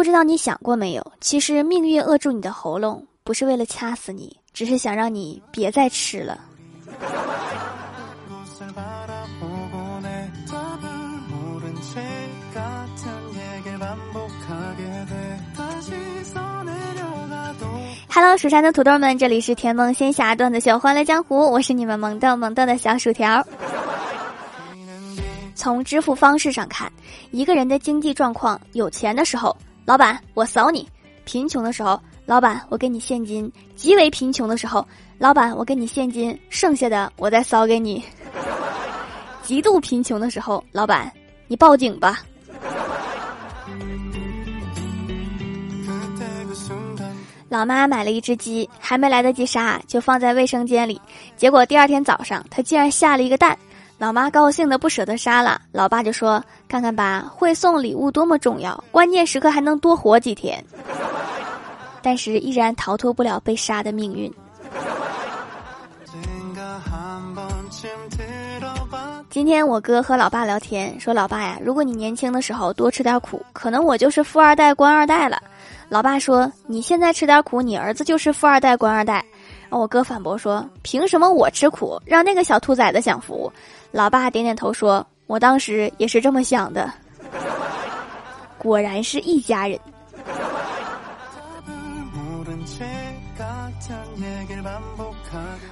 [0.00, 1.12] 不知道你想过没有？
[1.20, 6.40] 其实命运扼住你的喉咙，不是为了掐死你，只是想让你别再吃了。
[18.08, 23.46] Hello，蜀山的土豆们，这里是甜梦仙侠段子秀《欢乐江湖》，我是你们萌豆萌豆的小薯条。
[25.54, 26.90] 从支付方式上看，
[27.32, 30.84] 一个人的经济状况，有钱的时候，老板我扫你；
[31.24, 34.86] 贫穷的时候，老板我给你现金；极为贫穷的时候，
[35.18, 38.00] 老板我给你现金，剩下的我再扫给你；
[39.42, 41.10] 极度贫穷的时候，老板
[41.48, 42.20] 你报警吧。
[47.48, 51.00] 老妈买了一只鸡，还没来得及杀，就放在卫生间里。
[51.36, 53.58] 结果第二天早上，它竟然下了一个蛋。
[54.00, 60.64] 老妈高兴的不舍得杀了，老爸就说：“看看吧，会送礼物多么重要，关键时刻还能多活几天。
[62.00, 64.32] ”但是依然逃脱不了被杀的命运。
[69.28, 75.38] 今天我哥和老爸聊天，说：“老爸呀，如果你年轻的时候多吃点苦，可能我就是富二代、官二代了。”
[75.90, 79.22] 老爸说：“你现在吃点苦，你儿子就是富二代、官二代。”
[79.78, 83.50] 我哥反驳说：“凭什么我吃苦，让那个小兔崽子享福？”
[83.92, 86.92] 老爸点点头说：“我当时也是这么想的。
[88.58, 89.78] ”果然是一家人。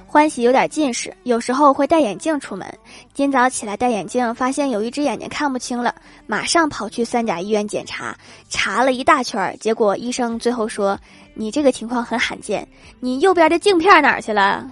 [0.07, 2.67] 欢喜有点近视，有时候会戴眼镜出门。
[3.13, 5.93] 今早起来戴眼镜，发现有一只眼睛看不清了，
[6.25, 8.17] 马上跑去三甲医院检查，
[8.49, 10.99] 查了一大圈，结果医生最后说
[11.39, 12.67] ：“你这个情况很罕见，
[12.99, 14.69] 你右边的镜片哪儿去了？”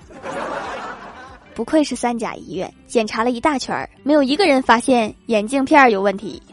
[1.55, 6.43] 不愧是三甲医院，检查了一大圈，没有一个人发现眼镜片有问题。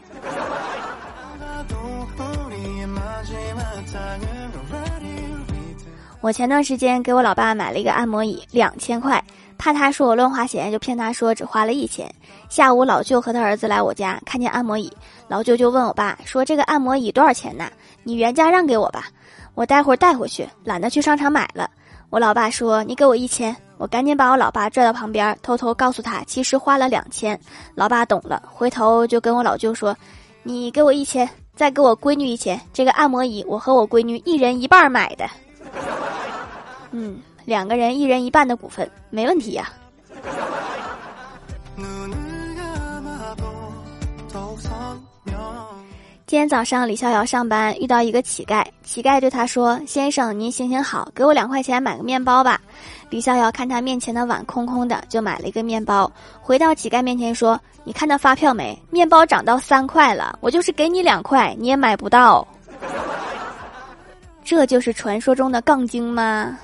[6.21, 9.21] 我前段时间给我老爸买了一个按摩椅，两千块，
[9.57, 12.09] 怕他说我乱花钱，就骗他说只花了一千。
[12.49, 14.89] 下午老舅和他儿子来我家，看见按摩椅，
[15.27, 17.69] 老舅就问我爸说：“这个按摩椅多少钱呢？
[18.01, 19.07] 你原价让给我吧，
[19.55, 21.69] 我待会儿带回去，懒得去商场买了。”
[22.11, 27.37] 我老爸说：“你给我一千。”我赶紧把我老爸拽到旁边，偷偷告诉他，其实花了两千。
[27.73, 29.93] 老爸懂了，回头就跟我老舅说
[30.43, 35.27] ：“你给我一千，再给我闺女一千，这个按摩椅我和我闺女一人一半买的。”
[36.91, 39.69] 嗯，两个人一人一半的股份，没问题呀。
[46.35, 52.59] 今天早上，李逍遥上班遇到一个乞丐，乞丐对他说：“先生，您行行好，给我两块钱买个面包吧。”
[53.09, 58.77] 李逍遥看他面前的碗空空的，就买了一个面包，回到乞丐面前说：“你看到发票没？
[58.89, 62.45] 面包涨到三块了，我就是给你两块，你也买不到。”
[64.43, 66.59] 这就是传说中的杠精吗？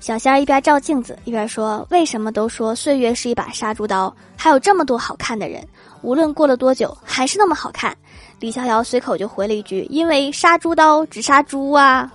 [0.00, 4.12] 小仙儿一边照镜子一边说：“为什么都说岁月是一把杀猪刀？
[4.34, 5.62] 还有这么多好看的人，
[6.00, 7.94] 无论过了多久，还是那么好看。”
[8.40, 12.10] 李逍遥随口就回了一句：“因为杀猪刀只杀猪啊！”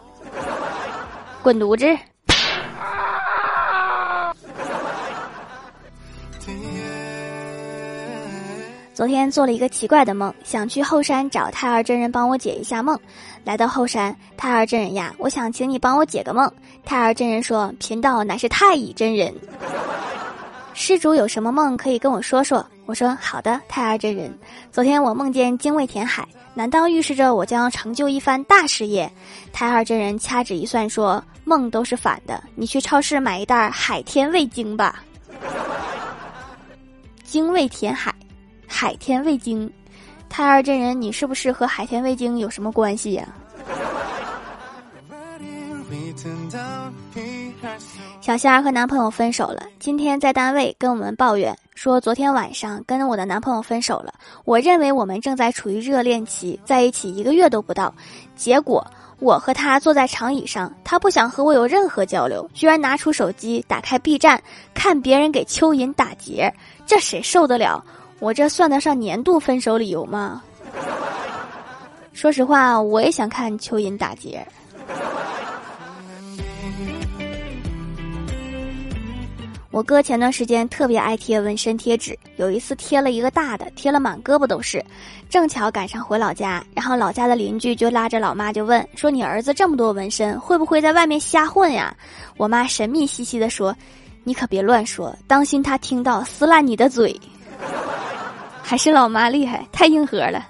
[1.43, 1.85] 滚犊子！
[8.95, 12.97] 昨天做了一个奇怪的梦，想去后山找太二真人帮我解一下梦。
[13.43, 16.49] 来到后山，太二真人呀，我想请你帮我解个梦。
[16.85, 19.35] 太二真人说：“贫道乃是太乙真人，
[20.73, 24.33] 施主有什么梦可以跟我说说？”我说：“好的，太二真人。
[24.71, 29.11] 昨天我梦见精卫填海，难道预示着我将要成就一番大事业？”
[29.51, 35.03] 太二真人掐指一算说：“梦都是反的，你去超市买一袋海天味精吧。
[37.25, 38.15] ”精卫填海。
[38.67, 39.71] 海天味精，
[40.29, 43.27] 太二真人，你是不是和海天味精有什么关系呀？
[48.21, 54.13] 小仙儿和男朋友分手了，今天在单位跟我们抱怨说，昨天晚上跟我的男朋友分手了。
[54.45, 57.93] 我认为我们正在处于热恋期，在一起一个月都不到，
[58.35, 58.85] 结果
[59.19, 64.41] 我和他坐在长椅上，他不想和我有任何交流，居然拿出手机打开 B 站
[64.73, 66.51] 看别人给蚯蚓打结，
[66.85, 67.83] 这谁受得了？
[68.19, 70.41] 我这算得上年度分手理由吗？
[72.13, 74.45] 说实话，我也想看蚯蚓打结。
[79.69, 84.81] 我哥前段时间特别爱贴纹身贴纸，有一次贴了一个大的，贴了满胳膊都是。
[85.29, 91.93] 正巧赶上回老家，然后老家的邻居就拉着老妈就问说：“你儿子这么多纹身，会不会在外面瞎混呀？”
[92.37, 93.75] 我妈神秘兮兮的说
[94.23, 97.19] ：“你可别乱说，当心他听到撕烂你的嘴。”
[98.67, 100.43] 还是老妈厉害，太硬核了。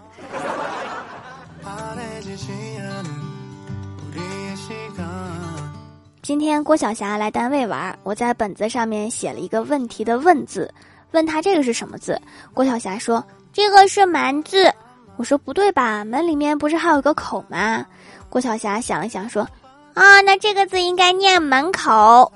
[6.22, 10.74] 今天郭晓霞来单位玩，我在本子上面写了一个问题的“问”字，
[11.12, 12.20] 问他这个是什么字。
[12.54, 13.22] 郭晓霞说
[13.52, 14.74] ：“这个是蛮字。”
[15.18, 16.06] 我说：“不对吧？
[16.06, 17.86] 门里面不是还有个口吗？”
[18.30, 19.46] 郭晓霞想了想说
[19.94, 22.32] ：“啊，那这个字应该念门口。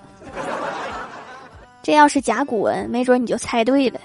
[1.82, 4.00] 这要是甲骨文，没准你就猜对了。”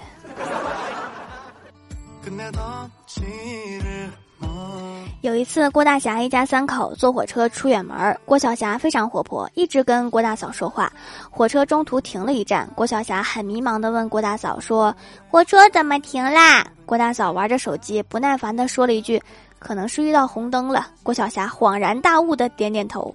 [5.21, 10.91] 有一次，郭大侠一家三口坐火车出远门，郭晓霞非常活泼，一直跟郭大嫂说话。
[11.29, 14.95] 火车中途停了一站，郭晓霞很迷茫地问郭大嫂说
[15.29, 19.21] ：“火车怎么停啦？”郭大嫂玩着手机，不耐烦地说了一句
[19.57, 23.13] ：“可能是遇到红灯了。”郭晓霞恍然大悟地点点头。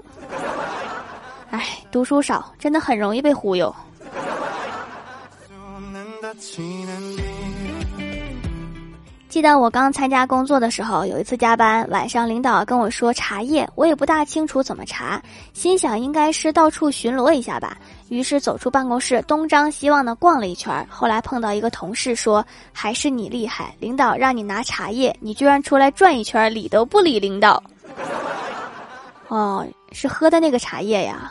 [1.50, 3.74] 哎，读书少，真的很容易被忽悠。
[9.30, 15.22] 记得我刚参加工作的时候，有一次加班，晚上领导跟我说查夜，我也不大清楚怎么查，
[15.52, 17.78] 心想应该是到处巡逻一下吧。
[18.08, 20.84] 于是走出办公室，东张西望的逛了一圈。
[20.90, 22.44] 后来碰到一个同事说
[22.74, 27.62] ：“还是你厉害，领导让你拿茶叶，你居然出来转一圈，理都不理领导。
[29.28, 31.30] ”哦，是喝的那个茶叶呀。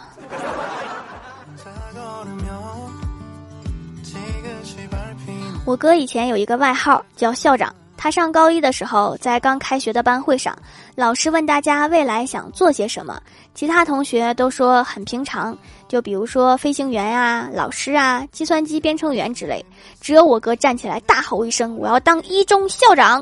[5.66, 7.75] 我哥以前有一个外号叫校长。
[8.01, 10.57] 他上高一的时候，在刚开学的班会上，
[10.96, 13.22] 老师问大家未来想做些什么，
[13.54, 15.56] 其他同学都说很平常，
[15.90, 19.63] 就比如说飞行员啊、老师啊、计算机编程员之类。
[20.00, 23.22] 只有我哥站起来大吼一声：“我要当一中校长！”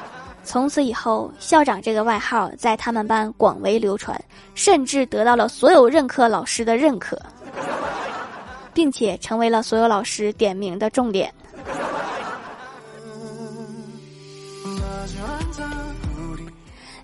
[0.44, 4.16] 从此以后，校长这个外号在他们班广为流传，
[4.54, 7.20] 甚至得到了所有任课老师的认可，
[8.72, 11.34] 并且成为了所有老师点名的重点。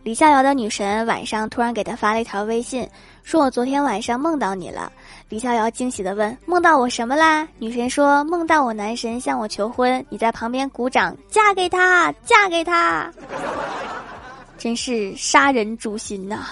[0.03, 2.89] 李逍遥的女神晚上突然给他发了一条微信，
[3.23, 4.91] 说我昨天晚上梦到你了。
[5.29, 13.13] 李逍遥惊喜的问：“梦到我什么啦？”女神说：“梦到我男神向我求婚，你在旁边鼓掌，嫁给他，嫁给他。”
[14.57, 16.47] 真是杀人诛心呐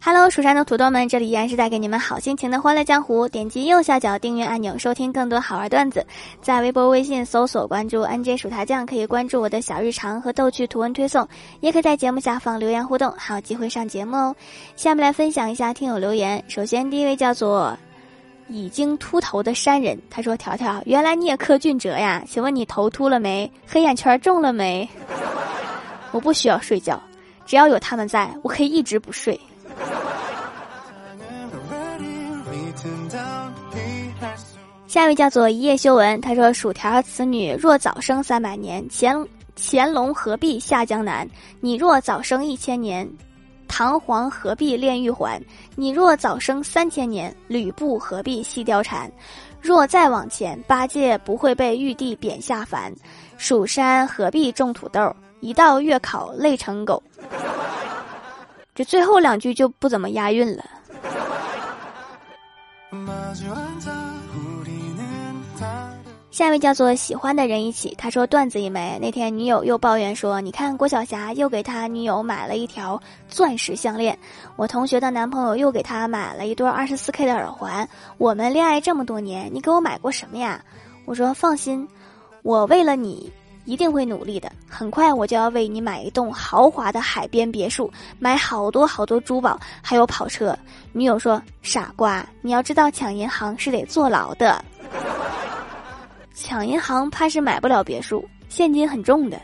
[0.00, 3.28] ！Hello，蜀山的土豆们，这里依然是带给你们好心情的欢乐江湖。
[3.28, 6.06] 点击右下角订阅按钮，收听更多好玩段子。
[6.40, 11.28] 在微博、微信搜索关注 “nj 薯条酱”，可以关注我的小日常和逗趣图文推送，
[11.60, 14.36] 也可以在节目下方留言互动，还有机会上节目哦。
[14.76, 16.42] 下面来分享一下听友留言。
[16.48, 17.76] 首先，第一位叫做
[18.48, 22.22] 已经秃头的山人，他说：“条条，原来你也柯俊哲呀？
[22.26, 23.50] 请问你头秃了没？
[23.66, 24.88] 黑眼圈重了没？
[26.12, 27.02] 我不需要睡觉，
[27.44, 29.38] 只要有他们在，我可以一直不睡。”
[34.98, 39.24] 下一位叫做一夜修文，他说：“薯条此女若早生三百年，乾
[39.54, 41.24] 乾隆何必下江南？
[41.60, 43.08] 你若早生一千年，
[43.68, 45.40] 唐皇何必炼玉环？
[45.76, 49.08] 你若早生三千年，吕布何必戏貂蝉？
[49.62, 52.92] 若再往前，八戒不会被玉帝贬下凡。
[53.36, 55.14] 蜀山何必种土豆？
[55.38, 57.00] 一到月考累成狗。”
[58.74, 60.64] 这最后两句就不怎么押韵了。
[66.30, 68.98] 下一位叫做喜欢的人一起，他说段子一枚。
[69.00, 74.16] 那天女友又抱怨说：“你看郭晓霞又给他女友买了一条钻石项链，
[74.54, 77.88] 我同学的男朋友又给他买了一对二十四 K 的耳环。
[78.18, 80.62] 我们恋爱这么多年，你给我买过什么呀？”
[81.06, 81.88] 我说：“放心，
[82.42, 83.32] 我为了你
[83.64, 84.52] 一定会努力的。
[84.68, 90.56] 很快我就要为你买一栋豪华的海边别墅，买好多好多珠宝，还有跑车。”
[90.92, 94.62] 女友说：“傻瓜，你要知道抢银行是得坐牢的。”
[96.40, 99.36] 抢银行怕是买不了别墅，现金很重的。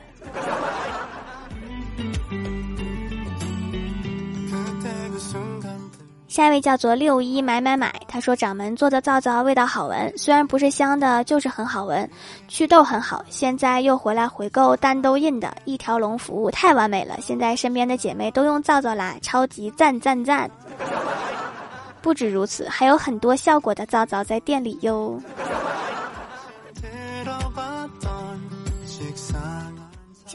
[6.28, 12.08] 下一位叫做六一买买买，他说掌门做的皂皂味道好闻，虽然不是香的，就是很好闻，
[12.46, 13.24] 祛痘很好。
[13.28, 17.16] 现在又回来回购单痘印的一条龙服务，太完美了。
[17.20, 20.48] 现在身边的姐妹都用皂皂啦，超级赞赞赞！
[22.00, 25.20] 不止如此，还有很多效果的皂皂在店里哟。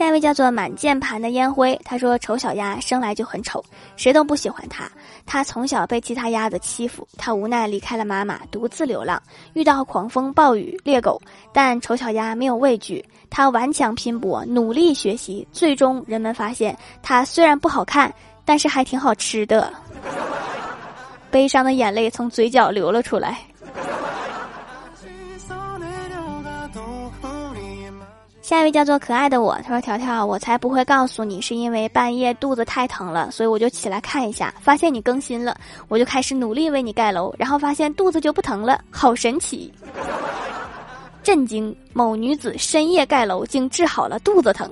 [0.00, 3.62] 下一位叫做满键盘的烟灰，他说：“丑小鸭生来就很丑，
[3.96, 4.90] 谁都不喜欢它。
[5.26, 11.20] 它从小被其他鸭子欺负，它无奈离开了妈妈，独自流浪，遇到狂风暴雨、猎狗，
[11.52, 18.10] 但丑小鸭没有畏惧，它顽强拼搏，努力学习，最终人们发现它虽然不好看，
[18.46, 19.70] 但是还挺好吃的。
[21.30, 23.38] 悲伤的眼泪从嘴角流了出来。”
[28.50, 39.72] 下一位叫做可爱的我，他说：“条条，我才不会告诉你，是因为半夜肚子太疼了，所以我就起来看一下，发现你更新了，我就开始努力为你盖楼，然后发现肚子就不疼了，好神奇！
[41.22, 41.72] 震惊！
[41.92, 44.68] 某女子深夜盖楼，竟治好了肚子疼。”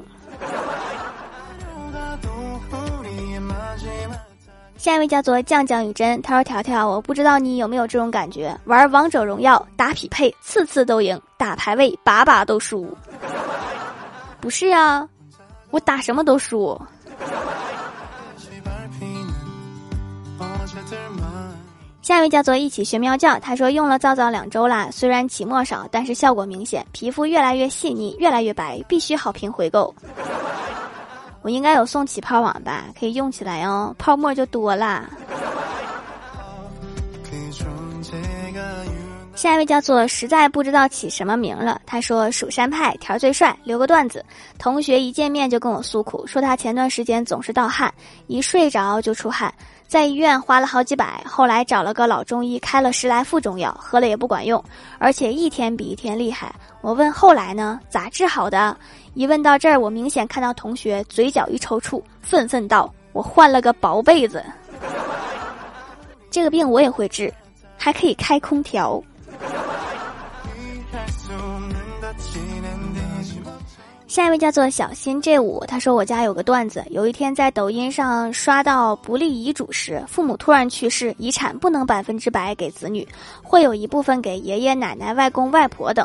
[4.76, 12.92] 下一位叫做酱酱雨真，他说：“条条，我不知道你有没有这种感觉，玩王者荣耀打匹配，次次都赢，打排位把把都输。
[14.40, 15.08] 不是呀，
[15.70, 16.80] 我打什么都输。”
[22.00, 29.94] 下一位叫做一起学喵叫，他说用了皂皂两周啦，虽然起沫少，但是效果明显，皮肤越来越细腻，越来越白，必须好评回购。
[31.42, 35.10] 我应该有送起泡网吧，可以用起来哦，泡沫就多啦。
[39.38, 44.24] 下一位叫做实在不知道起什么名了，他说蜀山派条最帅，留个段子。
[44.58, 47.94] 同学一见面就跟我诉苦，说他前段时间总是盗汗，
[48.26, 49.54] 一睡着就出汗，
[49.86, 54.60] 在医院花了好几百，后来找了个老中医开了十来副中药，喝了也不管用，
[54.98, 56.52] 而且一天比一天厉害。
[56.80, 58.76] 我问后来呢，咋治好的？
[59.14, 64.44] 一问到这儿，我明显看到同学嘴角一抽搐，愤愤道：“我换了个薄被子。”
[66.28, 67.32] 这个病我也会治，
[67.76, 69.00] 还可以开空调。
[74.18, 83.06] 下一位叫做小新 J 五，他说我家有个段子，有一天在抖音上刷到不立遗嘱时，父母突然去世，遗产不能百分之百给子女，
[83.44, 86.04] 会有一部分给爷爷奶奶、外公外婆等。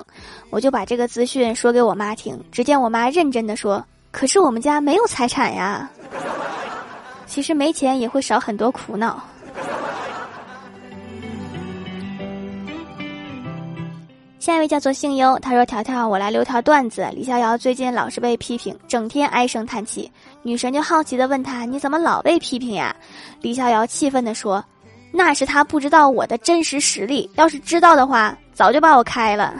[0.51, 5.89] 我就把这个资讯说给我妈听，只见我妈认真的说：“可是我们家没有财产呀。
[7.25, 9.19] ”其实没钱也会少很多苦恼。
[14.43, 17.07] 下一位叫做幸优，他说：“条条，我来留条段子。
[17.15, 20.11] 李逍遥最近老是被批评，整天唉声叹气。
[20.41, 22.93] 女神就好奇的问他：你怎么老被批评呀？
[23.39, 24.61] 李逍遥气愤的说：
[25.13, 29.53] 那是他不知道我的真实实力，要是知道的话，早就把我开了。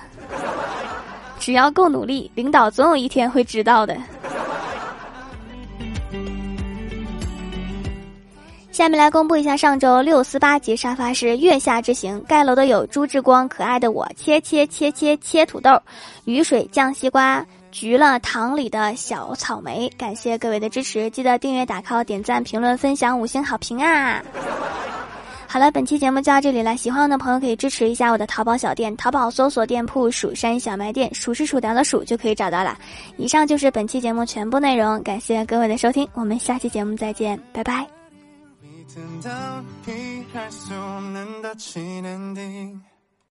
[1.40, 3.96] 只要够努力，领导总有一天会知道的。”
[8.74, 15.80] 下面来公布一下上周六四八级沙发是月下之行盖楼的有朱志光、可爱的我、切切切切切土豆、
[16.25, 19.88] 雨水酱西瓜、橘了糖里的小草莓。
[19.96, 24.24] 感谢各位的支持，记得订阅、打 call、点赞、评论、分享、五星好评啊！
[25.48, 32.75] 好了，本期节目就到这里了，喜欢我的朋友可以支持一下我的淘宝小店，淘宝搜索店铺“蜀山小卖店”，数是薯条的数就可以找到了。
[33.18, 38.02] 以上就是本期节目全部内容，感谢各位的收听，我们下期节目再见，拜拜。
[38.88, 42.92] 든 다음 피할 수 없는 다친 엔딩